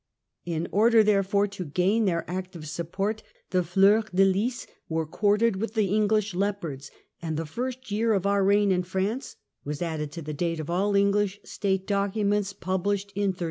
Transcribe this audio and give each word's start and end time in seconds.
In 0.45 0.67
order, 0.71 1.03
there 1.03 1.21
fore, 1.21 1.45
to 1.49 1.63
gain 1.63 2.05
their 2.05 2.27
active 2.27 2.67
support 2.67 3.21
the 3.51 3.61
Fleurs 3.63 4.05
de 4.11 4.25
lys 4.25 4.65
were 4.89 5.05
quartered 5.05 5.57
with 5.57 5.75
the 5.75 5.93
English 5.93 6.33
Leopards, 6.33 6.89
and 7.21 7.37
"the 7.37 7.45
first 7.45 7.91
year 7.91 8.13
of 8.13 8.25
our 8.25 8.43
reign 8.43 8.71
in 8.71 8.81
France" 8.81 9.35
was 9.63 9.79
added 9.79 10.11
to 10.13 10.23
the 10.23 10.33
date 10.33 10.59
of 10.59 10.71
all 10.71 10.95
English 10.95 11.39
State 11.43 11.85
documents 11.85 12.51
pubHshed 12.51 13.11
in 13.13 13.33
1337. 13.33 13.35